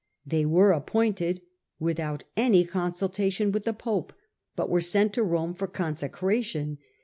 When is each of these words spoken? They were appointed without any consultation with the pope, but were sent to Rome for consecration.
They 0.25 0.47
were 0.47 0.71
appointed 0.71 1.41
without 1.77 2.23
any 2.35 2.65
consultation 2.65 3.51
with 3.51 3.65
the 3.65 3.71
pope, 3.73 4.11
but 4.55 4.67
were 4.67 4.81
sent 4.81 5.13
to 5.13 5.23
Rome 5.23 5.53
for 5.53 5.67
consecration. 5.67 6.79